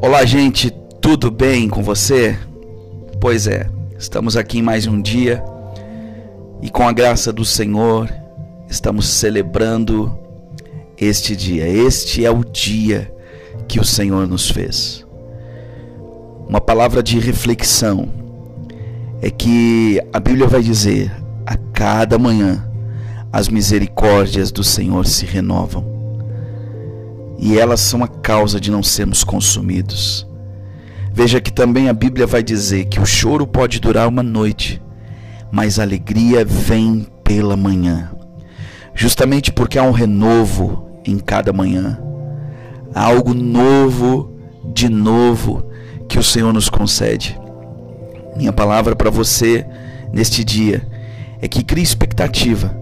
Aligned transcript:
Olá, 0.00 0.24
gente, 0.24 0.70
tudo 1.00 1.30
bem 1.30 1.68
com 1.68 1.82
você? 1.82 2.38
Pois 3.20 3.46
é, 3.46 3.68
estamos 3.98 4.36
aqui 4.36 4.58
em 4.58 4.62
mais 4.62 4.86
um 4.86 5.00
dia 5.00 5.42
e 6.60 6.70
com 6.70 6.86
a 6.86 6.92
graça 6.92 7.32
do 7.32 7.44
Senhor 7.44 8.08
estamos 8.68 9.06
celebrando 9.08 10.16
este 10.96 11.34
dia. 11.34 11.66
Este 11.66 12.24
é 12.24 12.30
o 12.30 12.44
dia 12.44 13.12
que 13.66 13.80
o 13.80 13.84
Senhor 13.84 14.28
nos 14.28 14.50
fez. 14.50 15.04
Uma 16.48 16.60
palavra 16.60 17.02
de 17.02 17.18
reflexão 17.18 18.08
é 19.20 19.30
que 19.30 20.00
a 20.12 20.20
Bíblia 20.20 20.46
vai 20.46 20.62
dizer: 20.62 21.10
a 21.46 21.56
cada 21.56 22.18
manhã 22.18 22.71
as 23.32 23.48
misericórdias 23.48 24.52
do 24.52 24.62
Senhor 24.62 25.06
se 25.06 25.24
renovam 25.24 25.90
e 27.38 27.58
elas 27.58 27.80
são 27.80 28.04
a 28.04 28.08
causa 28.08 28.60
de 28.60 28.70
não 28.70 28.82
sermos 28.82 29.24
consumidos. 29.24 30.28
Veja 31.12 31.40
que 31.40 31.52
também 31.52 31.88
a 31.88 31.92
Bíblia 31.92 32.26
vai 32.26 32.42
dizer 32.42 32.84
que 32.84 33.00
o 33.00 33.06
choro 33.06 33.46
pode 33.46 33.80
durar 33.80 34.06
uma 34.06 34.22
noite, 34.22 34.80
mas 35.50 35.78
a 35.78 35.82
alegria 35.82 36.44
vem 36.44 37.06
pela 37.24 37.56
manhã. 37.56 38.12
Justamente 38.94 39.50
porque 39.50 39.78
há 39.78 39.82
um 39.82 39.90
renovo 39.90 41.00
em 41.04 41.18
cada 41.18 41.52
manhã. 41.52 41.98
Há 42.94 43.06
algo 43.06 43.34
novo, 43.34 44.36
de 44.72 44.88
novo, 44.88 45.66
que 46.08 46.18
o 46.18 46.22
Senhor 46.22 46.52
nos 46.52 46.68
concede. 46.68 47.38
Minha 48.36 48.52
palavra 48.52 48.94
para 48.94 49.10
você 49.10 49.66
neste 50.12 50.44
dia 50.44 50.86
é 51.40 51.48
que 51.48 51.64
crie 51.64 51.82
expectativa 51.82 52.81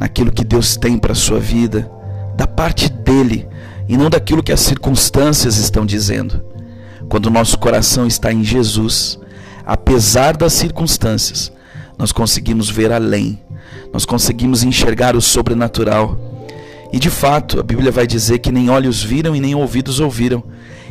naquilo 0.00 0.32
que 0.32 0.42
Deus 0.42 0.78
tem 0.78 0.96
para 0.96 1.12
a 1.12 1.14
sua 1.14 1.38
vida, 1.38 1.90
da 2.34 2.46
parte 2.46 2.88
dele 2.88 3.46
e 3.86 3.98
não 3.98 4.08
daquilo 4.08 4.42
que 4.42 4.50
as 4.50 4.60
circunstâncias 4.60 5.58
estão 5.58 5.84
dizendo. 5.84 6.42
Quando 7.06 7.26
o 7.26 7.30
nosso 7.30 7.58
coração 7.58 8.06
está 8.06 8.32
em 8.32 8.42
Jesus, 8.42 9.20
apesar 9.66 10.38
das 10.38 10.54
circunstâncias, 10.54 11.52
nós 11.98 12.12
conseguimos 12.12 12.70
ver 12.70 12.90
além, 12.90 13.38
nós 13.92 14.06
conseguimos 14.06 14.62
enxergar 14.62 15.14
o 15.14 15.20
sobrenatural. 15.20 16.18
E 16.90 16.98
de 16.98 17.10
fato, 17.10 17.60
a 17.60 17.62
Bíblia 17.62 17.92
vai 17.92 18.06
dizer 18.06 18.38
que 18.38 18.50
nem 18.50 18.70
olhos 18.70 19.02
viram 19.02 19.36
e 19.36 19.40
nem 19.40 19.54
ouvidos 19.54 20.00
ouviram, 20.00 20.42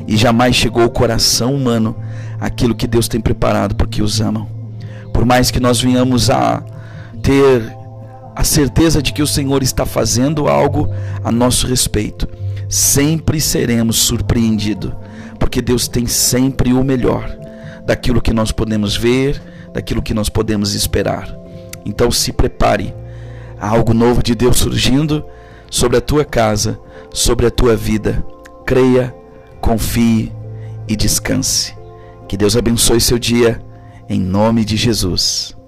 e 0.07 0.15
jamais 0.15 0.55
chegou 0.55 0.83
ao 0.83 0.89
coração 0.91 1.55
humano 1.55 1.95
aquilo 2.39 2.75
que 2.75 2.85
Deus 2.85 3.07
tem 3.07 3.19
preparado 3.19 3.75
porque 3.75 4.03
os 4.03 4.21
amam. 4.21 4.47
Por 5.11 5.25
mais 5.25 5.49
que 5.49 5.59
nós 5.59 5.81
venhamos 5.81 6.29
a 6.29 6.63
ter 7.23 7.78
a 8.39 8.43
certeza 8.45 9.01
de 9.01 9.11
que 9.11 9.21
o 9.21 9.27
Senhor 9.27 9.61
está 9.61 9.85
fazendo 9.85 10.47
algo 10.47 10.89
a 11.21 11.29
nosso 11.29 11.67
respeito, 11.67 12.25
sempre 12.69 13.41
seremos 13.41 13.97
surpreendidos, 13.97 14.93
porque 15.37 15.61
Deus 15.61 15.89
tem 15.89 16.07
sempre 16.07 16.71
o 16.71 16.81
melhor 16.81 17.37
daquilo 17.85 18.21
que 18.21 18.31
nós 18.31 18.53
podemos 18.53 18.95
ver, 18.95 19.41
daquilo 19.73 20.01
que 20.01 20.13
nós 20.13 20.29
podemos 20.29 20.73
esperar. 20.73 21.27
Então 21.85 22.09
se 22.09 22.31
prepare, 22.31 22.95
há 23.59 23.67
algo 23.67 23.93
novo 23.93 24.23
de 24.23 24.33
Deus 24.33 24.55
surgindo 24.55 25.25
sobre 25.69 25.97
a 25.97 26.01
tua 26.01 26.23
casa, 26.23 26.79
sobre 27.11 27.45
a 27.45 27.51
tua 27.51 27.75
vida. 27.75 28.25
Creia, 28.65 29.13
confie 29.59 30.31
e 30.87 30.95
descanse. 30.95 31.75
Que 32.25 32.37
Deus 32.37 32.55
abençoe 32.55 33.01
seu 33.01 33.19
dia, 33.19 33.61
em 34.07 34.17
nome 34.17 34.63
de 34.63 34.77
Jesus. 34.77 35.58